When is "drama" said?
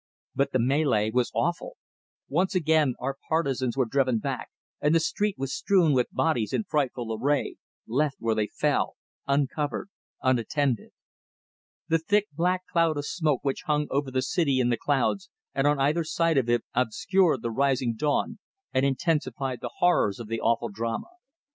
20.69-21.09